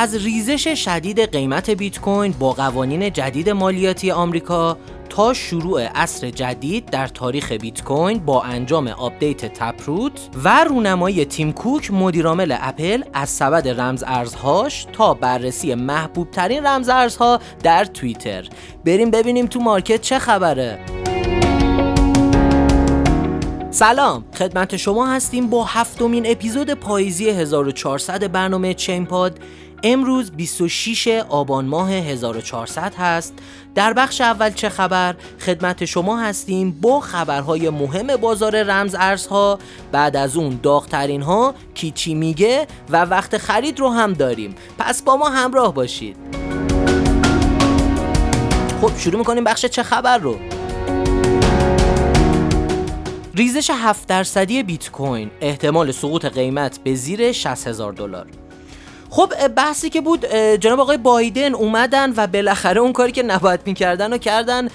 [0.00, 4.78] از ریزش شدید قیمت بیت کوین با قوانین جدید مالیاتی آمریکا
[5.08, 11.52] تا شروع عصر جدید در تاریخ بیت کوین با انجام آپدیت Taproot و رونمایی تیم
[11.52, 18.48] کوک مدیرعامل اپل از سبد رمز ارزهاش تا بررسی محبوب ترین رمز ارزها در توییتر.
[18.84, 20.78] بریم ببینیم تو market چه خبره.
[23.72, 29.38] سلام خدمت شما هستیم با هفتمین اپیزود پاییزی 1400 برنامه چین پاد.
[29.82, 33.34] امروز 26 آبان ماه 1400 هست.
[33.74, 39.58] در بخش اول چه خبر؟ خدمت شما هستیم با خبرهای مهم بازار رمز ارزها.
[39.92, 44.54] بعد از اون داغترین ها کی چی میگه و وقت خرید رو هم داریم.
[44.78, 46.16] پس با ما همراه باشید.
[48.80, 50.38] خب شروع می‌کنیم بخش چه خبر رو.
[53.34, 58.26] ریزش 7 درصدی بیت کوین احتمال سقوط قیمت به زیر 60 هزار دلار.
[59.10, 64.12] خب بحثی که بود جناب آقای بایدن اومدن و بالاخره اون کاری که نباید می‌کردن
[64.12, 64.68] و کردن.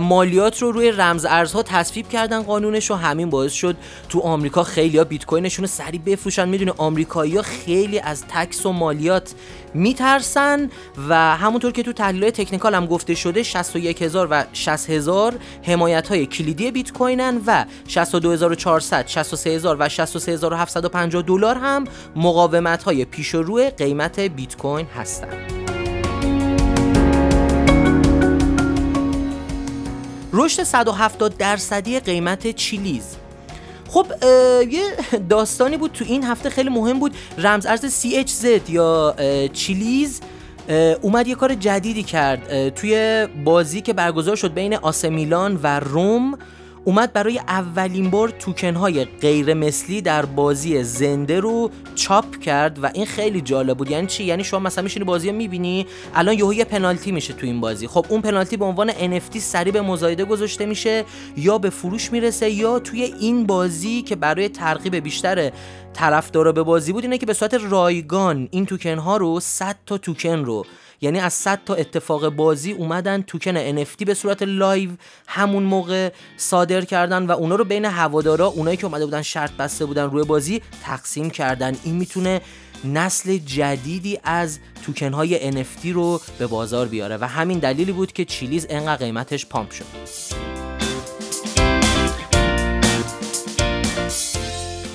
[0.00, 3.76] مالیات رو روی رمز ارزها تصویب کردن قانونش و همین باعث شد
[4.08, 6.48] تو آمریکا خیلی ها بیت کوینشون رو سریع بفروشن.
[6.48, 9.34] می‌دونه آمریکایی ها خیلی از تکس و مالیات
[9.74, 10.70] میترسن
[11.08, 16.70] و همونطور که تو تحلیل تکنیکال هم گفته شده 61000 و 60000 حمایت های کلیدی
[16.70, 21.84] بیت کوینن و 62400 63000 و 63750 دلار هم
[22.16, 25.59] مقاومت های پیش رو قیمت بیت کوین هستند
[30.32, 33.04] رشد 170 درصدی قیمت چیلیز.
[33.88, 34.06] خب
[34.70, 34.82] یه
[35.28, 37.14] داستانی بود تو این هفته خیلی مهم بود.
[37.38, 39.14] رمز ارز CHZ یا
[39.52, 40.20] چیلیز
[41.00, 42.68] اومد یه کار جدیدی کرد.
[42.68, 46.38] توی بازی که برگزار شد بین آسمیلان و روم
[46.84, 52.90] اومد برای اولین بار توکن های غیر مثلی در بازی زنده رو چاپ کرد و
[52.94, 53.90] این خیلی جالب بود.
[53.90, 57.46] یعنی چی؟ یعنی شما مثلا میشینی بازی رو می‌بینی الان یهو یه پنالتی میشه تو
[57.46, 57.86] این بازی.
[57.86, 61.04] خب اون پنالتی به عنوان NFT سریع به مزایده گذاشته میشه
[61.36, 65.52] یا به فروش می‌رسه یا توی این بازی که برای ترغیب بیشتر
[65.92, 69.98] طرفدارا به بازی بود اینه که به صورت رایگان این توکن ها رو 100 تا
[69.98, 70.66] توکن رو
[71.00, 74.90] یعنی از 100 تا اتفاق بازی اومدن توکن NFT به صورت live
[75.26, 79.84] همون موقع صادر کردن و اونا رو بین هوادارا اونایی که اومده بودن شرط بسته
[79.84, 81.76] بودن روی بازی تقسیم کردن.
[81.84, 82.40] این می‌تونه
[82.84, 88.24] نسل جدیدی از توکن های NFT رو به بازار بیاره و همین دلیلی بود که
[88.24, 89.84] چیلیز انقدر قیمتش پامپ شد.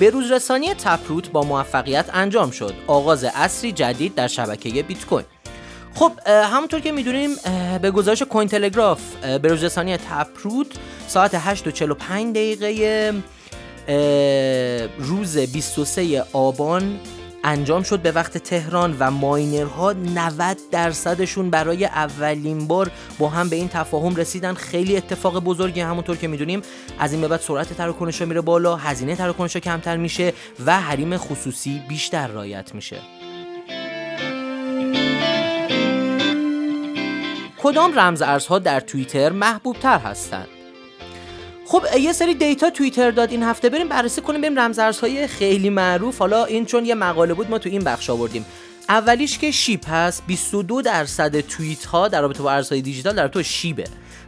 [0.00, 2.74] به روزرسانی تپروت با موفقیت انجام شد.
[2.86, 5.24] آغاز اصری جدید در شبکه بیت کوین.
[5.96, 7.30] خب همونطور که می‌دونیم
[7.82, 9.00] به گزارش کوین تلگراف
[9.42, 10.66] به روزرسانی تپروت
[11.08, 13.12] ساعت 8 و 45 دقیقه
[14.98, 17.00] روز 23 آبان
[17.44, 23.56] انجام شد به وقت تهران و ماینرها 90 درصدشون برای اولین بار با هم به
[23.56, 24.54] این تفاهم رسیدن.
[24.54, 26.62] خیلی اتفاق بزرگی همونطور که می‌دونیم.
[26.98, 30.32] از این به بعد سرعت تراکنش میره بالا هزینه تراکنش کمتر میشه
[30.66, 32.96] و حریم خصوصی بیشتر رایت میشه.
[37.62, 40.48] کدام رمز ارزها در توییتر محبوب تر هستند؟
[41.66, 43.68] خب یه سری data توییتر داد این هفته.
[43.68, 46.18] بریم بررسی کنیم بریم رمز ارزهای خیلی معروف.
[46.18, 48.46] حالا این چون یه مقاله بود ما تو این بخش آوردیم.
[48.88, 53.42] اولیش که شیب هست 22 درصد توییت ها در رابطه با ارزهای دیجیتال در تو
[53.42, 53.84] شیبه.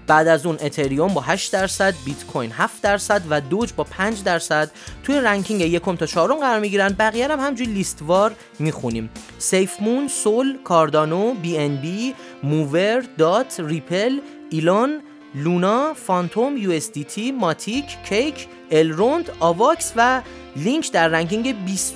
[0.08, 4.22] بعد از اون اتریوم با 8 درصد بیت کوین 7 درصد و دوج با 5
[4.22, 4.70] درصد
[5.02, 6.88] توی ranking یکم تا چهارم قرار می‌گیرن.
[6.98, 9.10] بقیه هم همینجوری لیستوار می‌خونیم.
[9.38, 14.20] سیف مون سول کاردانو بی ان بی موور دات ریپل
[14.50, 15.00] ایلون
[15.34, 20.22] لونا فانتوم یو اس تی ماتیک کیک الروند آواکس و
[20.56, 21.94] لینک در ranking 20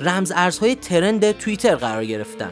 [0.00, 2.50] رمز ارزهای trend توییتر قرار گرفتن.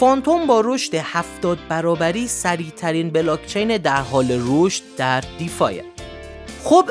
[0.00, 5.82] فانتوم با رشد 70 برابری سریعترین بلاکچین در حال رشد در DeFi.
[6.64, 6.90] خب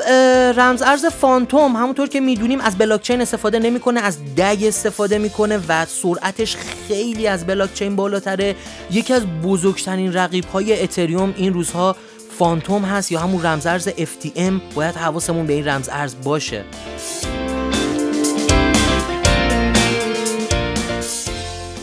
[0.56, 5.86] رمز ارز فانتوم همونطور که می‌دونیم از بلاکچین استفاده نمی‌کنه از DAG استفاده می‌کنه و
[5.86, 6.56] سرعتش
[6.88, 8.56] خیلی از بلاکچین بالاتره.
[8.90, 11.96] یکی از بزرگترین رقیب های اتریوم این روزها
[12.38, 16.64] فانتوم هست یا همون رمز ارز FTM باید حواسمون به این رمز ارز باشه.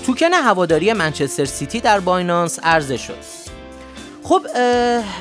[0.05, 3.17] توکن هواداری منچستر سیتی در بایننس عرضه شد.
[4.23, 4.41] خب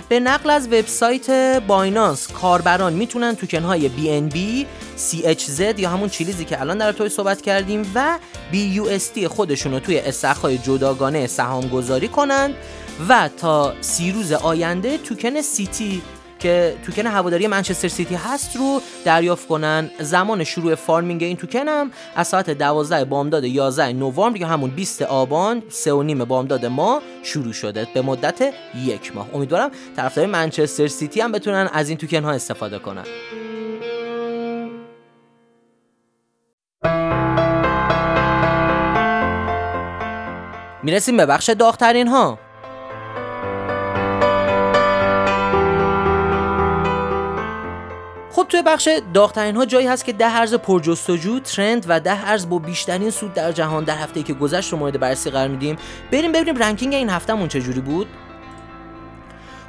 [0.08, 1.30] به نقل از وبسایت
[1.66, 4.36] بایننس کاربران می‌تونن توکن های BNB,
[4.98, 8.18] CHZ یا همون چیلیزی که الان در توی صحبت کردیم و
[8.52, 12.54] BUSD خودشون رو توی استخرهای جداگانه سهام گذاری کنند
[13.08, 16.02] و تا سی روز آینده توکن سیتی
[16.44, 19.90] که توکن هواداری منچستر سیتی هست رو دریافت کنن.
[20.00, 25.02] زمان شروع farming این توکن هم از ساعت 12 بامداد 11 نوامبر یا همون 20
[25.02, 28.54] آبان 3 و نیم بامداد ما شروع شده به مدت
[28.84, 29.26] یک ماه.
[29.34, 33.04] امیدوارم طرفدار منچستر سیتی هم بتونن از این توکن ها استفاده کنن.
[40.82, 42.43] می‌رسیم به بخش داغترین ها.
[48.34, 52.48] خب توی بخش داغترین ها جایی هست که ده ارز پرجستجو trend و ده ارز
[52.48, 55.76] با بیشترین سود در جهان در هفته که گذشت رو مورد بررسی قرار میدیم.
[56.12, 58.06] بریم ببینیم ranking این هفتهمون چجوری بود.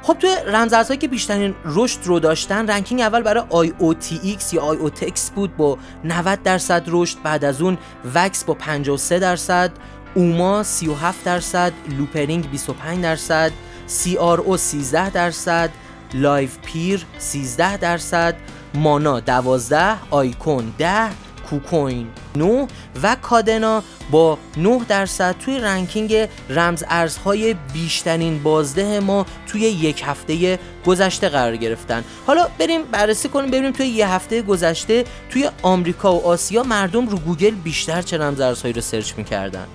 [0.02, 5.56] خب توی رمزارزهایی که بیشترین رشد رو داشتن ranking اول برای IOTX یا IOTX بود
[5.56, 7.78] با 90 درصد رشد بعد از اون
[8.14, 9.70] وکس با 53 درصد
[10.14, 13.52] اوما 37 درصد لوپرینگ 25 درصد
[13.88, 15.70] CRO 13 درصد
[16.14, 18.36] لایوپیر 13 درصد
[18.76, 21.08] مانا 12 آیکون 10
[21.50, 22.06] کوکوین
[22.36, 22.66] 9
[23.02, 30.58] و کادنا با 9 درصد توی ranking رمز ارزهای بیشترین بازده ما توی یک هفته
[30.86, 32.04] گذشته قرار گرفتن.
[32.26, 37.18] حالا بریم بررسی کنیم ببینیم توی یه هفته گذشته توی آمریکا و آسیا مردم رو
[37.18, 39.66] گوگل بیشتر چه رمز ارزهایی رو search می‌کردن.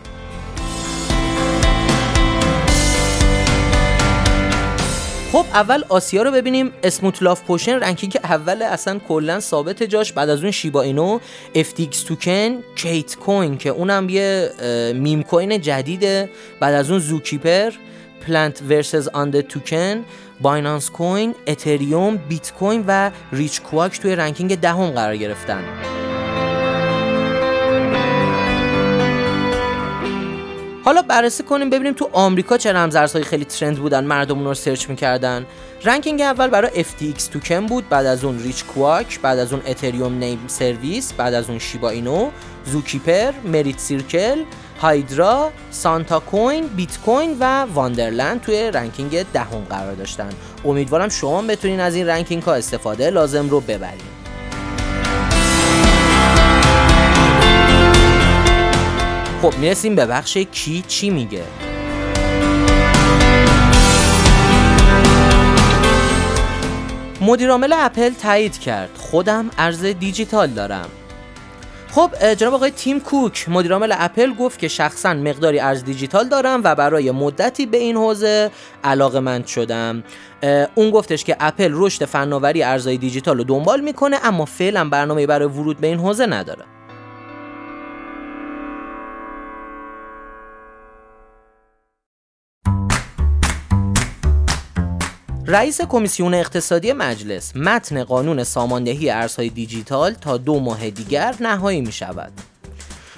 [5.31, 6.73] خب اول آسیا رو ببینیم.
[6.83, 10.13] Smooth Love Potion ranking اول اصلا کلا ثابت جاش.
[10.13, 11.19] بعد از اون Shiba Inu
[11.55, 14.51] FTX Token کیت کوین که اونم یه
[14.95, 16.29] meme coin جدیده.
[16.59, 17.71] بعد از اون ZooKeeper
[18.27, 20.05] Plant vs Undead Token
[20.41, 25.63] Binance Coin اتریوم بیت کوین و RichQuack توی ranking دهم قرار گرفتن.
[30.91, 35.45] حالا بررسی کنیم ببینیم تو آمریکا چه رمزارزهایی خیلی trend بودن مردم رو search می‌کردن.
[35.83, 40.39] ranking اول برای FTX Token بود بعد از اون RichQuack بعد از اون Ethereum Name
[40.47, 42.29] Service بعد از اون Shiba Inu
[42.65, 44.43] ZooKeeper Merit Circle
[44.81, 50.29] Hydra Santa Coin بیت کوین و Wonderland توی ranking دهم قرار داشتن.
[50.65, 54.10] امیدوارم شما بتونین از این ranking ها استفاده لازم رو ببرید
[59.41, 61.43] خب می‌رسیم به بخش کی چی میگه؟
[67.21, 68.89] مدیرعامل اپل تایید کرد.
[68.97, 70.89] خودم ارز دیجیتال دارم.
[71.91, 76.75] خب جناب آقای تیم کوک مدیرعامل اپل گفت که شخصا مقداری ارز دیجیتال دارم و
[76.75, 78.51] برای مدتی به این حوزه
[78.83, 80.03] علاقه مند شدم
[80.75, 85.47] اون گفتش که اپل رشد فناوری ارزهای دیجیتال رو دنبال می‌کنه اما فعلا برنامه برای
[85.47, 86.65] ورود به این حوزه نداره.
[95.47, 101.91] رئیس کمیسیون اقتصادی مجلس متن قانون ساماندهی ارزهای دیجیتال تا دو ماه دیگر نهایی می
[101.91, 102.31] شود.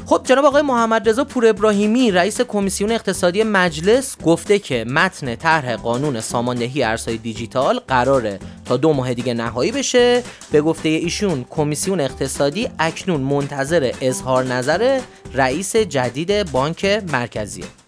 [0.06, 5.76] خب جناب آقای محمد رضا پور ابراهیمی رئیس کمیسیون اقتصادی مجلس گفته که متن طرح
[5.76, 12.00] قانون ساماندهی ارزهای دیجیتال قراره تا دو ماه دیگه نهایی بشه به گفته ایشون کمیسیون
[12.00, 15.00] اقتصادی اکنون منتظر اظهار نظر
[15.34, 17.83] رئیس جدید بانک مرکزیه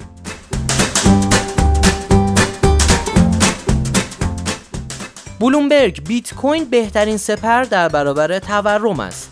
[5.46, 9.32] بلومبرگ بیت کوین بهترین سپر در برابر تورم است.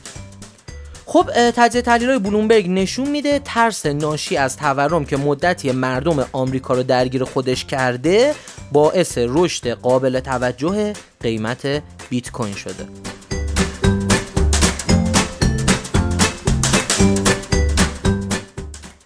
[1.06, 6.84] خب تجزیه تحلیل بلومبرگ نشون میده ترس ناشی از تورم که مدتی مردم آمریکا رو
[6.84, 8.36] درگیر خودش کرده
[8.72, 12.88] باعث رشد قابل توجه قیمت بیت کوین شده.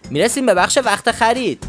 [0.09, 1.66] می‌رسیم به بخش وقت خرید.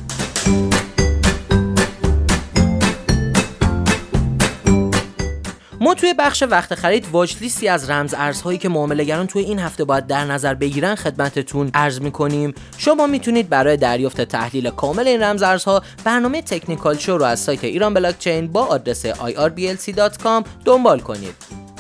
[5.89, 9.85] ما توی بخش وقت خرید واچ لیستی از رمز ارزهایی که معاملهگران توی این هفته
[9.85, 12.55] باید در نظر بگیرن خدمتتون عرض می‌کنیم.
[12.79, 17.65] شما می‌تونید برای دریافت تحلیل کامل این رمز ارزها برنامه تکنیکال شو رو از سایت
[17.65, 21.35] ایران بلاکچین با آدرس irblc.com دنبال کنید.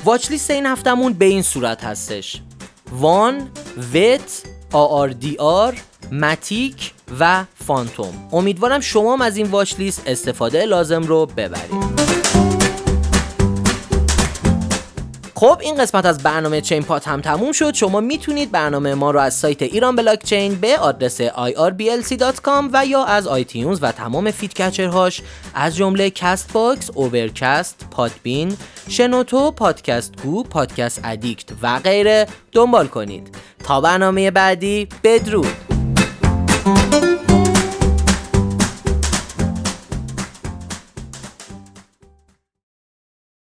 [0.04, 2.42] واچ لیست این هفتهمون به این صورت هستش.
[2.92, 3.48] وان
[3.92, 5.74] ویت آر
[6.12, 8.28] ماتیک و فانتوم.
[8.32, 12.57] امیدوارم شما هم از این واچ لیست استفاده لازم رو ببرید.
[15.38, 17.74] خب این قسمت از برنامه چین پاد هم تموم شد.
[17.74, 23.04] شما می‌تونید برنامه ما رو از سایت ایران بلاک چین به آدرس irblc.com و یا
[23.04, 25.22] از آیتیونز و تمام feed هاش
[25.54, 28.56] از جمله Castbox، Overcast، Podbean،
[28.88, 33.34] شنوتو، Podcast Go، Podcast Addict و غیره دنبال کنید.
[33.64, 35.56] تا برنامه بعدی بدرود.